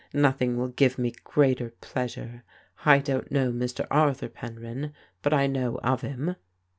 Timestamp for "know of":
5.45-6.01